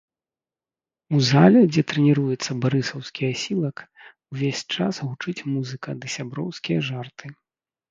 У 1.17 1.19
зале, 1.31 1.61
дзе 1.73 1.83
трэніруецца 1.93 2.57
барысаўскі 2.63 3.29
асілак, 3.35 3.77
увесь 4.31 4.65
час 4.75 4.93
гучыць 5.07 5.45
музыка 5.53 5.89
ды 6.03 6.07
сяброўскія 6.17 6.79
жарты. 6.91 7.25